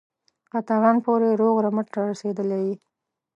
[0.51, 2.75] قطغن پوري روغ رمټ را رسېدلی یې.